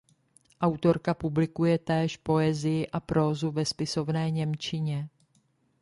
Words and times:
Autorka 0.61 1.13
publikuje 1.13 1.77
též 1.77 2.17
poezii 2.17 2.87
a 2.87 2.99
prózu 2.99 3.51
ve 3.51 3.65
spisovné 3.65 4.31
němčině. 4.31 5.09